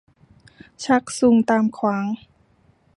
[0.83, 2.05] ชักซุงตามขวาง